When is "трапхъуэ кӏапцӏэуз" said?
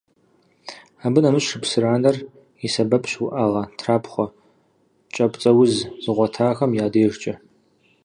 3.77-5.73